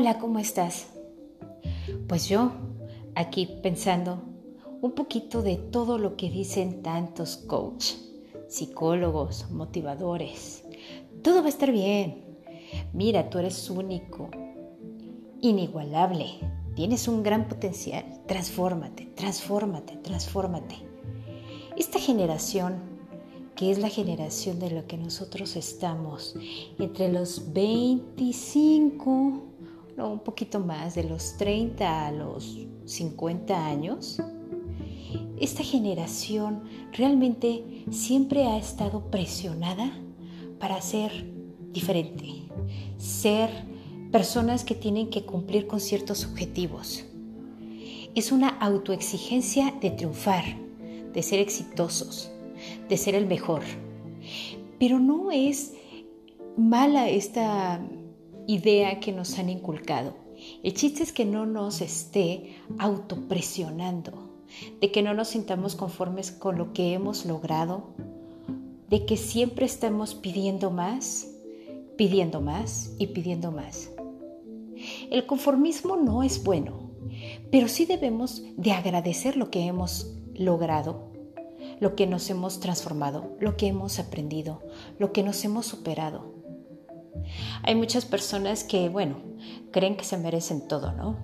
Hola, 0.00 0.18
¿cómo 0.18 0.38
estás? 0.38 0.86
Pues 2.08 2.26
yo, 2.26 2.52
aquí 3.14 3.46
pensando 3.62 4.22
un 4.80 4.92
poquito 4.92 5.42
de 5.42 5.56
todo 5.56 5.98
lo 5.98 6.16
que 6.16 6.30
dicen 6.30 6.82
tantos 6.82 7.36
coach, 7.36 7.96
psicólogos, 8.48 9.50
motivadores. 9.50 10.64
Todo 11.22 11.40
va 11.40 11.46
a 11.48 11.50
estar 11.50 11.70
bien. 11.70 12.24
Mira, 12.94 13.28
tú 13.28 13.40
eres 13.40 13.68
único, 13.68 14.30
inigualable. 15.42 16.28
Tienes 16.74 17.06
un 17.06 17.22
gran 17.22 17.46
potencial. 17.46 18.22
Transfórmate, 18.26 19.04
transfórmate, 19.14 19.98
transfórmate. 19.98 20.76
Esta 21.76 21.98
generación, 21.98 22.76
que 23.54 23.70
es 23.70 23.78
la 23.78 23.90
generación 23.90 24.60
de 24.60 24.70
lo 24.70 24.86
que 24.86 24.96
nosotros 24.96 25.56
estamos, 25.56 26.36
entre 26.78 27.12
los 27.12 27.52
25 27.52 29.49
un 30.08 30.20
poquito 30.20 30.60
más, 30.60 30.94
de 30.94 31.04
los 31.04 31.36
30 31.36 32.06
a 32.06 32.12
los 32.12 32.66
50 32.84 33.66
años, 33.66 34.20
esta 35.38 35.62
generación 35.62 36.64
realmente 36.92 37.84
siempre 37.90 38.44
ha 38.44 38.58
estado 38.58 39.10
presionada 39.10 39.90
para 40.58 40.80
ser 40.80 41.10
diferente, 41.72 42.26
ser 42.98 43.50
personas 44.12 44.64
que 44.64 44.74
tienen 44.74 45.08
que 45.08 45.24
cumplir 45.24 45.66
con 45.66 45.80
ciertos 45.80 46.26
objetivos. 46.26 47.04
Es 48.14 48.32
una 48.32 48.48
autoexigencia 48.48 49.74
de 49.80 49.90
triunfar, 49.90 50.44
de 51.12 51.22
ser 51.22 51.38
exitosos, 51.38 52.30
de 52.88 52.96
ser 52.96 53.14
el 53.14 53.26
mejor. 53.26 53.62
Pero 54.78 54.98
no 54.98 55.30
es 55.30 55.74
mala 56.56 57.08
esta 57.08 57.80
idea 58.52 58.98
que 58.98 59.12
nos 59.12 59.38
han 59.38 59.48
inculcado. 59.48 60.14
El 60.62 60.74
chiste 60.74 61.02
es 61.02 61.12
que 61.12 61.24
no 61.24 61.46
nos 61.46 61.80
esté 61.80 62.56
autopresionando, 62.78 64.12
de 64.80 64.90
que 64.90 65.02
no 65.02 65.14
nos 65.14 65.28
sintamos 65.28 65.76
conformes 65.76 66.32
con 66.32 66.58
lo 66.58 66.72
que 66.72 66.92
hemos 66.92 67.26
logrado, 67.26 67.90
de 68.88 69.06
que 69.06 69.16
siempre 69.16 69.66
estemos 69.66 70.14
pidiendo 70.14 70.70
más, 70.70 71.28
pidiendo 71.96 72.40
más 72.40 72.92
y 72.98 73.08
pidiendo 73.08 73.52
más. 73.52 73.90
El 75.10 75.26
conformismo 75.26 75.96
no 75.96 76.22
es 76.24 76.42
bueno, 76.42 76.90
pero 77.52 77.68
sí 77.68 77.84
debemos 77.84 78.42
de 78.56 78.72
agradecer 78.72 79.36
lo 79.36 79.50
que 79.50 79.66
hemos 79.66 80.16
logrado, 80.34 81.12
lo 81.78 81.94
que 81.94 82.06
nos 82.06 82.28
hemos 82.30 82.58
transformado, 82.58 83.36
lo 83.38 83.56
que 83.56 83.68
hemos 83.68 83.98
aprendido, 83.98 84.60
lo 84.98 85.12
que 85.12 85.22
nos 85.22 85.44
hemos 85.44 85.66
superado. 85.66 86.39
Hay 87.62 87.74
muchas 87.74 88.04
personas 88.04 88.64
que, 88.64 88.88
bueno, 88.88 89.16
creen 89.70 89.96
que 89.96 90.04
se 90.04 90.18
merecen 90.18 90.66
todo, 90.66 90.92
¿no? 90.92 91.16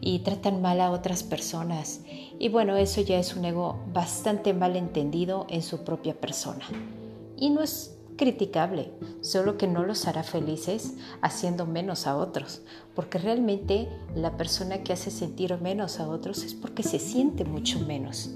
Y 0.00 0.20
tratan 0.20 0.62
mal 0.62 0.80
a 0.80 0.90
otras 0.90 1.22
personas. 1.22 2.00
Y 2.38 2.48
bueno, 2.48 2.76
eso 2.76 3.00
ya 3.00 3.18
es 3.18 3.36
un 3.36 3.44
ego 3.44 3.82
bastante 3.92 4.54
mal 4.54 4.76
entendido 4.76 5.46
en 5.48 5.62
su 5.62 5.84
propia 5.84 6.14
persona. 6.14 6.64
Y 7.36 7.50
no 7.50 7.62
es 7.62 7.94
criticable, 8.16 8.92
solo 9.20 9.58
que 9.58 9.66
no 9.66 9.82
los 9.84 10.06
hará 10.06 10.22
felices 10.22 10.94
haciendo 11.20 11.66
menos 11.66 12.06
a 12.06 12.16
otros, 12.16 12.62
porque 12.94 13.18
realmente 13.18 13.88
la 14.14 14.36
persona 14.36 14.82
que 14.82 14.92
hace 14.92 15.10
sentir 15.10 15.60
menos 15.60 15.98
a 16.00 16.08
otros 16.08 16.44
es 16.44 16.54
porque 16.54 16.82
se 16.82 16.98
siente 16.98 17.44
mucho 17.44 17.80
menos 17.80 18.30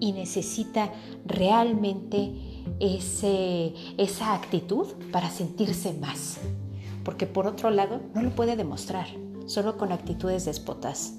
y 0.00 0.12
necesita 0.12 0.92
realmente 1.26 2.53
esa 2.80 4.34
actitud 4.34 4.86
para 5.12 5.30
sentirse 5.30 5.92
más 5.94 6.38
porque 7.04 7.26
por 7.26 7.46
otro 7.46 7.70
lado 7.70 8.00
no 8.14 8.22
lo 8.22 8.30
puede 8.30 8.56
demostrar, 8.56 9.06
solo 9.46 9.76
con 9.76 9.92
actitudes 9.92 10.46
despotas 10.46 11.14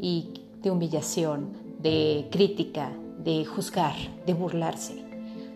y 0.00 0.44
de 0.62 0.70
humillación, 0.70 1.52
de 1.80 2.28
crítica, 2.30 2.92
de 3.18 3.44
juzgar, 3.44 3.94
de 4.24 4.34
burlarse. 4.34 5.04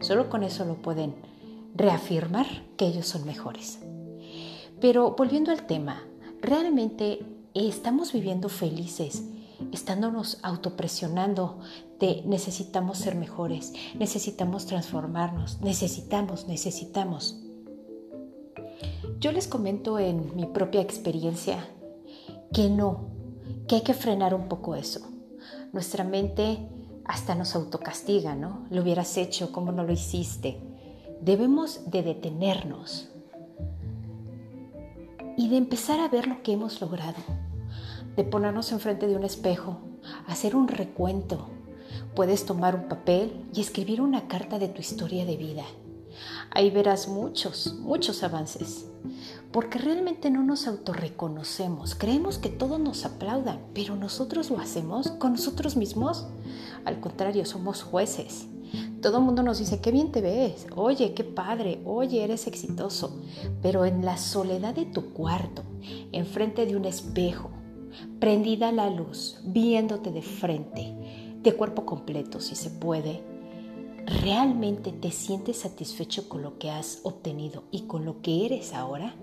Solo 0.01 0.29
con 0.29 0.43
eso 0.43 0.65
lo 0.65 0.75
pueden 0.75 1.15
reafirmar 1.75 2.47
que 2.77 2.87
ellos 2.87 3.07
son 3.07 3.25
mejores. 3.25 3.79
Pero 4.81 5.15
volviendo 5.17 5.53
al 5.53 5.65
tema, 5.67 6.03
realmente 6.41 7.21
estamos 7.55 8.13
viviendo 8.13 8.49
felices, 8.49 9.23
estándonos 9.73 10.39
autopresionando 10.43 11.61
de 12.01 12.23
necesitamos 12.27 12.99
ser 12.99 13.15
mejores, 13.15 13.73
necesitamos 13.99 14.67
transformarnos, 14.67 15.61
necesitamos, 15.61 16.49
necesitamos. 16.49 17.41
Yo 19.21 19.31
les 19.31 19.47
comento 19.47 19.99
en 19.99 20.35
mi 20.35 20.47
propia 20.47 20.81
experiencia 20.81 21.65
que 22.53 22.69
no, 22.69 23.09
que 23.69 23.77
hay 23.77 23.83
que 23.83 23.95
frenar 23.95 24.35
un 24.35 24.49
poco 24.49 24.75
eso. 24.75 25.01
Nuestra 25.73 26.05
mente 26.05 26.59
hasta 27.05 27.35
nos 27.35 27.55
autocastiga, 27.55 28.35
¿no? 28.35 28.67
Lo 28.71 28.83
hubieras 28.83 29.17
hecho, 29.17 29.53
¿cómo 29.53 29.73
no 29.73 29.85
lo 29.85 29.93
hiciste? 29.93 30.61
Debemos 31.21 31.91
de 31.91 32.03
detenernos 32.03 33.09
y 35.37 35.49
de 35.49 35.57
empezar 35.57 36.01
a 36.01 36.09
ver 36.09 36.27
lo 36.27 36.43
que 36.43 36.53
hemos 36.53 36.81
logrado, 36.81 37.19
de 38.17 38.25
ponernos 38.25 38.73
enfrente 38.73 39.07
de 39.07 39.17
un 39.17 39.25
espejo, 39.25 39.81
hacer 40.27 40.57
un 40.57 40.69
recuento. 40.69 41.49
Puedes 42.15 42.45
tomar 42.45 42.75
un 42.75 42.89
papel 42.89 43.45
y 43.55 43.61
escribir 43.61 44.01
una 44.01 44.29
carta 44.29 44.59
de 44.59 44.69
tu 44.69 44.81
historia 44.81 45.25
de 45.25 45.37
vida. 45.37 45.65
Ahí 46.51 46.71
verás 46.71 47.09
muchos, 47.09 47.75
muchos 47.81 48.23
avances 48.23 48.87
porque 49.53 49.79
realmente 49.79 50.31
no 50.31 50.43
nos 50.43 50.67
autorreconocemos. 50.67 51.95
Creemos 51.95 52.39
que 52.39 52.49
todos 52.49 52.81
nos 52.81 53.05
aplaudan, 53.05 53.61
pero 53.75 53.97
nosotros 53.97 54.51
lo 54.51 54.59
hacemos 54.59 55.11
con 55.13 55.33
nosotros 55.33 55.77
mismos. 55.77 56.27
Al 56.85 57.01
contrario, 57.01 57.45
somos 57.45 57.83
jueces. 57.83 58.47
Todo 59.03 59.19
el 59.19 59.25
mundo 59.25 59.43
nos 59.43 59.59
dice, 59.59 59.81
qué 59.81 59.93
bien 59.93 60.11
te 60.11 60.23
ves, 60.23 60.67
oye, 60.75 61.13
qué 61.13 61.25
padre, 61.25 61.83
oye, 61.85 62.25
eres 62.25 62.47
exitoso. 62.47 63.21
Pero 63.61 63.85
en 63.85 64.05
la 64.05 64.17
soledad 64.17 64.75
de 64.75 64.87
tu 64.87 65.13
cuarto, 65.13 65.63
enfrente 66.13 66.65
de 66.65 66.77
un 66.77 66.87
espejo, 66.87 67.51
prendida 68.19 68.73
la 68.73 68.91
luz, 68.91 69.41
viéndote 69.45 70.11
de 70.11 70.23
frente, 70.23 70.95
de 71.43 71.55
cuerpo 71.55 71.85
completo 71.85 72.41
si 72.41 72.55
se 72.55 72.71
puede, 72.71 73.23
¿realmente 74.23 74.93
te 74.93 75.11
sientes 75.11 75.59
satisfecho 75.59 76.29
con 76.29 76.43
lo 76.43 76.59
que 76.59 76.71
has 76.71 77.01
obtenido 77.03 77.65
y 77.71 77.83
con 77.83 78.05
lo 78.05 78.23
que 78.23 78.47
eres 78.47 78.73
ahora? 78.75 79.15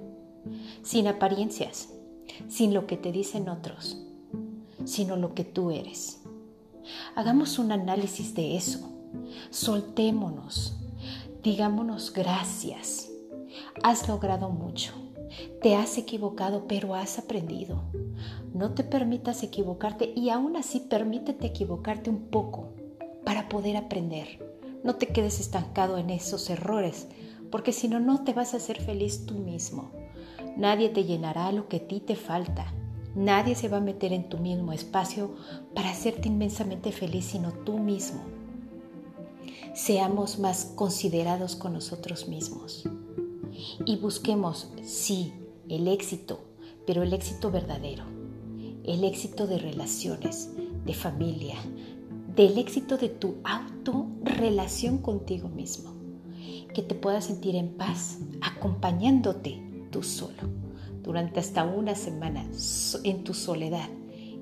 Sin 0.84 1.08
apariencias, 1.08 1.90
sin 2.48 2.74
lo 2.74 2.88
que 2.88 2.98
te 2.98 3.12
dicen 3.12 3.50
otros, 3.50 3.98
sino 4.86 5.16
lo 5.16 5.34
que 5.34 5.44
tú 5.44 5.72
eres. 5.72 6.22
Hagamos 7.16 7.60
un 7.60 7.72
análisis 7.72 8.34
de 8.34 8.56
eso. 8.56 8.90
Soltémonos. 9.50 10.76
Digámonos 11.44 12.12
gracias. 12.14 13.10
Has 13.84 14.08
logrado 14.08 14.50
mucho. 14.50 15.09
Te 15.62 15.76
has 15.76 15.98
equivocado, 15.98 16.68
pero 16.68 16.96
has 16.96 17.20
aprendido. 17.20 17.84
No 18.54 18.74
te 18.74 18.84
permitas 18.84 19.44
equivocarte 19.44 20.12
y 20.16 20.30
aún 20.30 20.56
así 20.56 20.80
permítete 20.80 21.48
equivocarte 21.48 22.10
un 22.10 22.28
poco 22.28 22.70
para 23.26 23.50
poder 23.50 23.78
aprender. 23.78 24.60
No 24.84 24.96
te 24.96 25.08
quedes 25.08 25.40
estancado 25.40 25.98
en 25.98 26.10
esos 26.10 26.50
errores, 26.50 27.08
porque 27.52 27.74
si 27.74 27.88
no, 27.88 28.00
no 28.00 28.24
te 28.24 28.34
vas 28.34 28.54
a 28.54 28.58
hacer 28.58 28.82
feliz 28.82 29.26
tú 29.26 29.36
mismo. 29.36 29.92
Nadie 30.58 30.90
te 30.90 31.04
llenará 31.04 31.52
lo 31.52 31.68
que 31.68 31.78
a 31.78 31.88
ti 31.88 32.00
te 32.00 32.16
falta. 32.16 32.74
Nadie 33.16 33.56
se 33.56 33.70
va 33.70 33.78
a 33.78 33.82
meter 33.82 34.14
en 34.14 34.30
tu 34.30 34.38
mismo 34.38 34.72
espacio 34.72 35.36
para 35.74 35.90
hacerte 35.90 36.28
inmensamente 36.28 36.92
feliz, 36.92 37.26
sino 37.26 37.52
tú 37.52 37.78
mismo. 37.78 38.22
Seamos 39.74 40.40
más 40.40 40.66
considerados 40.76 41.56
con 41.56 41.74
nosotros 41.74 42.28
mismos 42.28 42.88
y 43.86 43.98
busquemos, 43.98 44.72
sí, 44.84 45.34
el 45.68 45.88
éxito, 45.88 46.42
pero 46.86 47.04
el 47.04 47.14
éxito 47.14 47.52
verdadero, 47.52 48.04
el 48.84 49.04
éxito 49.04 49.48
de 49.48 49.58
relaciones, 49.58 50.50
de 50.86 50.94
familia, 50.94 51.56
del 52.36 52.58
éxito 52.58 52.98
de 52.98 53.10
tu 53.10 53.36
autorrelación 53.44 55.00
contigo 55.00 55.50
mismo, 55.50 55.94
que 56.74 56.82
te 56.82 56.96
puedas 56.96 57.26
sentir 57.26 57.56
en 57.56 57.70
paz 57.76 58.20
acompañándote 58.42 59.62
tú 59.92 60.04
solo 60.04 60.70
durante 61.04 61.40
hasta 61.40 61.64
una 61.64 61.96
semana 61.96 62.48
en 63.04 63.24
tu 63.24 63.34
soledad 63.34 63.90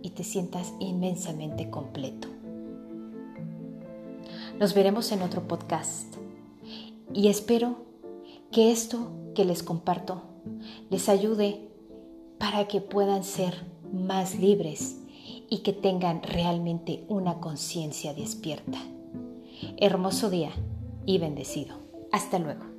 y 0.01 0.11
te 0.11 0.23
sientas 0.23 0.73
inmensamente 0.79 1.69
completo. 1.69 2.27
Nos 4.59 4.73
veremos 4.73 5.11
en 5.11 5.21
otro 5.21 5.47
podcast 5.47 6.15
y 7.13 7.27
espero 7.29 7.86
que 8.51 8.71
esto 8.71 9.11
que 9.35 9.45
les 9.45 9.63
comparto 9.63 10.21
les 10.89 11.09
ayude 11.09 11.69
para 12.37 12.67
que 12.67 12.81
puedan 12.81 13.23
ser 13.23 13.53
más 13.91 14.39
libres 14.39 14.97
y 15.49 15.59
que 15.59 15.73
tengan 15.73 16.21
realmente 16.23 17.05
una 17.07 17.39
conciencia 17.39 18.13
despierta. 18.13 18.79
Hermoso 19.77 20.29
día 20.29 20.51
y 21.05 21.17
bendecido. 21.17 21.75
Hasta 22.11 22.39
luego. 22.39 22.76